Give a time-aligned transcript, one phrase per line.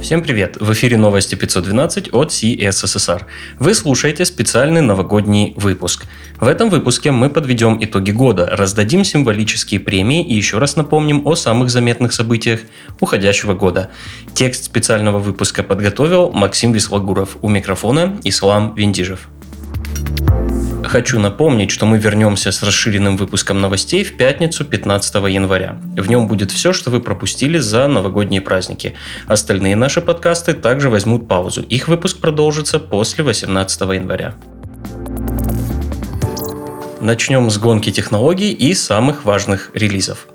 [0.00, 0.56] Всем привет!
[0.58, 3.22] В эфире новости 512 от CSSR.
[3.58, 6.06] Вы слушаете специальный новогодний выпуск.
[6.40, 11.34] В этом выпуске мы подведем итоги года, раздадим символические премии и еще раз напомним о
[11.34, 12.60] самых заметных событиях
[12.98, 13.90] уходящего года.
[14.32, 17.36] Текст специального выпуска подготовил Максим Вислогуров.
[17.42, 19.28] У микрофона Ислам Виндижев.
[20.84, 25.78] Хочу напомнить, что мы вернемся с расширенным выпуском новостей в пятницу 15 января.
[25.96, 28.94] В нем будет все, что вы пропустили за новогодние праздники.
[29.26, 31.62] Остальные наши подкасты также возьмут паузу.
[31.62, 34.34] Их выпуск продолжится после 18 января.
[37.00, 40.26] Начнем с гонки технологий и самых важных релизов.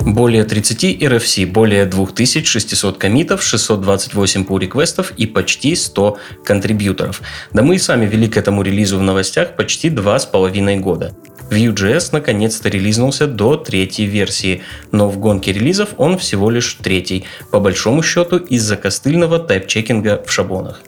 [0.00, 7.20] Более 30 RFC, более 2600 комитов, 628 pull реквестов и почти 100 контрибьюторов.
[7.52, 11.14] Да мы и сами вели к этому релизу в новостях почти два с половиной года.
[11.50, 14.62] Vue.js наконец-то релизнулся до третьей версии,
[14.92, 20.30] но в гонке релизов он всего лишь третий, по большому счету из-за костыльного тайп-чекинга в
[20.30, 20.82] шаблонах.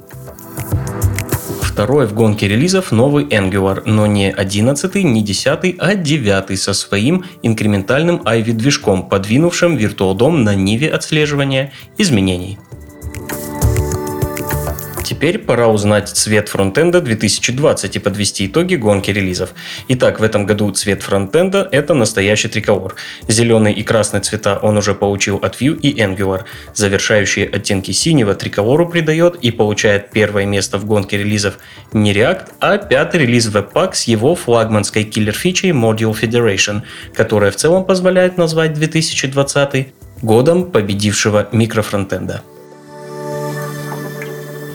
[1.81, 7.25] Второй в гонке релизов новый Angular, но не 11, не 10, а 9 со своим
[7.43, 12.59] инкрементальным Ivy движком, подвинувшим Virtual DOM на ниве отслеживания изменений.
[15.11, 19.55] Теперь пора узнать цвет фронтенда 2020 и подвести итоги гонки релизов.
[19.89, 22.95] Итак, в этом году цвет фронтенда– это настоящий триколор.
[23.27, 26.45] Зеленый и красный цвета он уже получил от Vue и Angular.
[26.75, 31.59] Завершающие оттенки синего триколору придает и получает первое место в гонке релизов
[31.93, 36.83] не React, а пятый релиз Webpack с его флагманской киллер-фичей Module Federation,
[37.17, 39.89] которая в целом позволяет назвать 2020
[40.23, 42.45] годом победившего микрофронтенда.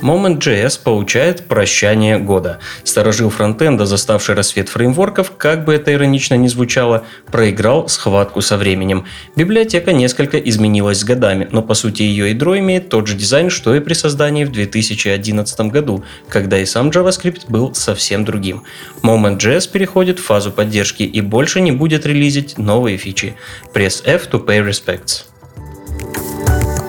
[0.05, 2.59] Moment.js получает прощание года.
[2.83, 9.05] Сторожил фронтенда, заставший рассвет фреймворков, как бы это иронично ни звучало, проиграл схватку со временем.
[9.35, 13.73] Библиотека несколько изменилась с годами, но по сути ее ядро имеет тот же дизайн, что
[13.73, 18.61] и при создании в 2011 году, когда и сам JavaScript был совсем другим.
[19.01, 23.37] Moment.js переходит в фазу поддержки и больше не будет релизить новые фичи.
[23.73, 25.34] Press F to pay respects.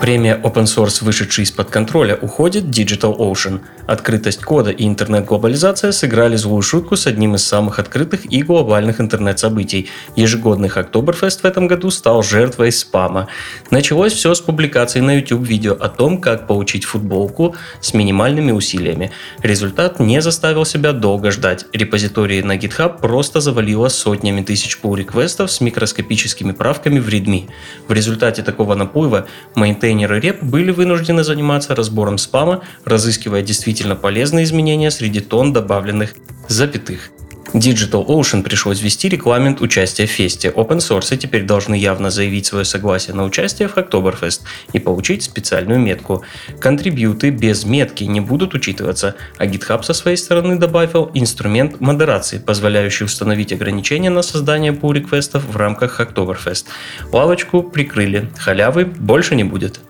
[0.07, 3.59] Премия Open Source, вышедшая из-под контроля, уходит Digital Ocean.
[3.89, 9.89] Открытость кода и интернет-глобализация сыграли злую шутку с одним из самых открытых и глобальных интернет-событий.
[10.15, 13.27] Ежегодный Октоберфест в этом году стал жертвой спама.
[13.73, 19.11] Началось все с публикации на YouTube видео о том, как получить футболку с минимальными усилиями.
[19.43, 21.67] Результат не заставил себя долго ждать.
[21.73, 27.49] Репозитории на GitHub просто завалило сотнями тысяч pull реквестов с микроскопическими правками в readme.
[27.89, 34.45] В результате такого наплыва maintain контейнеры реп были вынуждены заниматься разбором спама, разыскивая действительно полезные
[34.45, 36.15] изменения среди тон добавленных
[36.49, 37.11] запятых.
[37.57, 40.51] Digital Ocean пришлось ввести регламент участия в фесте.
[40.51, 44.43] Open Source теперь должны явно заявить свое согласие на участие в Hacktoberfest
[44.75, 46.23] и получить специальную метку.
[46.61, 53.05] Контрибьюты без метки не будут учитываться, а GitHub со своей стороны добавил инструмент модерации, позволяющий
[53.05, 56.67] установить ограничения на создание pull реквестов в рамках Hacktoberfest.
[57.11, 59.81] Лавочку прикрыли, халявы больше не будет.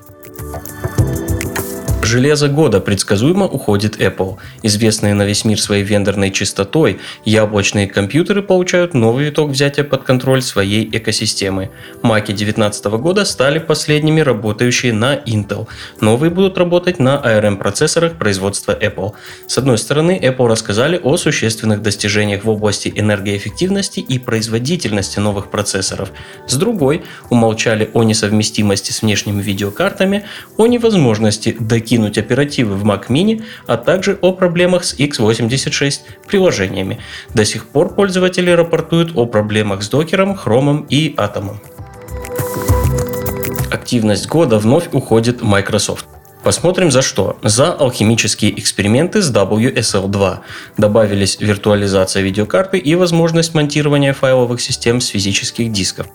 [2.07, 4.37] Железо года предсказуемо уходит Apple.
[4.63, 10.41] Известные на весь мир своей вендорной чистотой, яблочные компьютеры получают новый виток взятия под контроль
[10.41, 11.71] своей экосистемы.
[12.03, 15.67] Маки 2019 года стали последними работающие на Intel.
[16.01, 19.15] Новые будут работать на ARM-процессорах производства Apple.
[19.49, 26.13] С одной стороны, Apple рассказали о существенных достижениях в области энергоэффективности и производительности новых процессоров.
[26.47, 30.23] С другой, умолчали о несовместимости с внешними видеокартами,
[30.57, 36.99] о невозможности докинуть кинуть оперативы в Mac Mini, а также о проблемах с x86 приложениями.
[37.33, 41.59] До сих пор пользователи рапортуют о проблемах с докером, хромом и атомом.
[43.73, 46.05] Активность года вновь уходит Microsoft.
[46.43, 47.39] Посмотрим за что.
[47.43, 50.39] За алхимические эксперименты с WSL2.
[50.77, 56.07] Добавились виртуализация видеокарты и возможность монтирования файловых систем с физических дисков.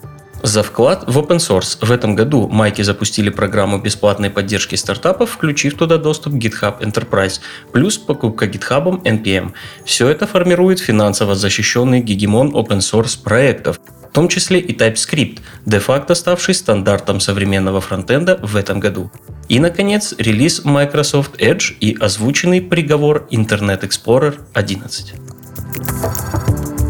[0.44, 5.78] За вклад в open source в этом году Майки запустили программу бесплатной поддержки стартапов, включив
[5.78, 7.40] туда доступ GitHub Enterprise,
[7.72, 9.52] плюс покупка GitHub NPM.
[9.86, 13.80] Все это формирует финансово защищенный гегемон open source проектов,
[14.10, 19.12] в том числе и TypeScript, де-факто ставший стандартом современного фронтенда в этом году.
[19.48, 25.14] И, наконец, релиз Microsoft Edge и озвученный приговор Internet Explorer 11.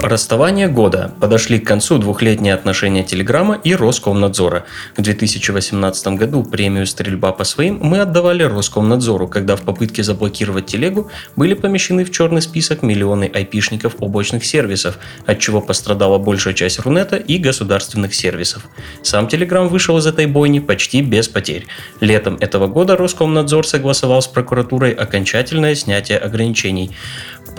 [0.02, 1.12] Расставание года.
[1.20, 4.66] Подошли к концу двухлетние отношения Телеграма и Роскомнадзора.
[4.98, 11.12] В 2018 году премию «Стрельба по своим» мы отдавали Роскомнадзору, когда в попытке заблокировать телегу
[11.36, 17.18] были помещены в черный список миллионы айпишников облачных сервисов, от чего пострадала большая часть Рунета
[17.18, 18.68] и государственных сервисов.
[19.04, 21.68] Сам Телеграм вышел из этой бойни почти без потерь.
[22.00, 26.90] Летом этого года Роскомнадзор согласовал с прокуратурой окончательное снятие ограничений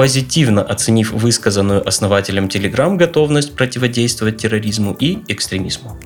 [0.02, 5.96] позитивно оценив высказанную основателем Telegram готовность противодействовать терроризму и экстремизму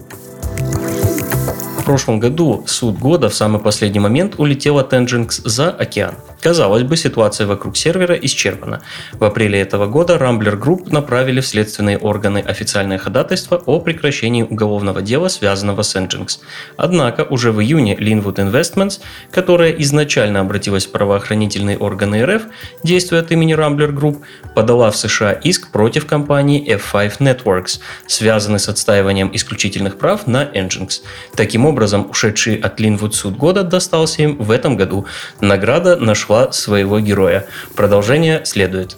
[1.86, 6.16] прошлом году суд года в самый последний момент улетел от Nginx за океан.
[6.40, 8.82] Казалось бы, ситуация вокруг сервера исчерпана.
[9.12, 15.00] В апреле этого года Rambler Group направили в следственные органы официальное ходатайство о прекращении уголовного
[15.00, 16.40] дела, связанного с Nginx.
[16.76, 19.00] Однако уже в июне Linwood Investments,
[19.30, 22.42] которая изначально обратилась в правоохранительные органы РФ,
[22.82, 24.22] действуя от имени Rambler Group,
[24.54, 27.78] подала в США иск против компании F5 Networks,
[28.08, 31.02] связанный с отстаиванием исключительных прав на Nginx.
[31.36, 35.04] Таким образом, образом, ушедший от Линвуд суд года достался им в этом году.
[35.42, 37.44] Награда нашла своего героя.
[37.76, 38.96] Продолжение следует.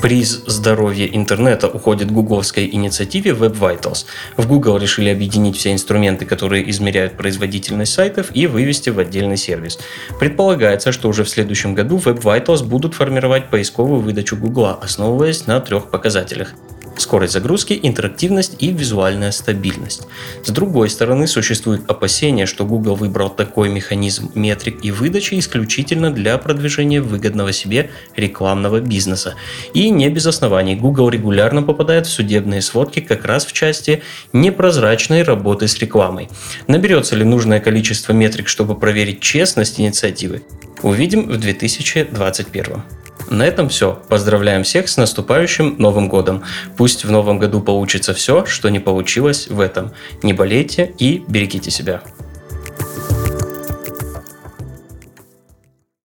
[0.00, 4.04] Приз здоровья интернета уходит гугловской инициативе Web Vitals.
[4.36, 9.78] В Google решили объединить все инструменты, которые измеряют производительность сайтов и вывести в отдельный сервис.
[10.20, 15.60] Предполагается, что уже в следующем году Web Vitals будут формировать поисковую выдачу Google, основываясь на
[15.60, 16.54] трех показателях
[16.96, 20.02] скорость загрузки, интерактивность и визуальная стабильность.
[20.44, 26.38] С другой стороны, существует опасение, что Google выбрал такой механизм метрик и выдачи исключительно для
[26.38, 29.34] продвижения выгодного себе рекламного бизнеса.
[29.74, 34.02] И не без оснований Google регулярно попадает в судебные сводки как раз в части
[34.32, 36.28] непрозрачной работы с рекламой.
[36.66, 40.42] Наберется ли нужное количество метрик, чтобы проверить честность инициативы?
[40.82, 43.01] Увидим в 2021.
[43.32, 43.98] На этом все.
[44.10, 46.42] Поздравляем всех с наступающим Новым годом.
[46.76, 49.92] Пусть в Новом году получится все, что не получилось в этом.
[50.22, 52.02] Не болейте и берегите себя.